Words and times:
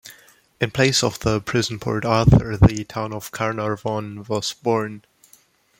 In 0.59 0.71
place 0.71 1.03
of 1.03 1.19
the 1.19 1.39
Prison 1.39 1.77
Port 1.79 2.05
Arthur, 2.05 2.57
the 2.57 2.83
town 2.85 3.13
of 3.13 3.29
Carnarvon 3.31 4.23
was 4.27 4.51
born. 4.51 5.03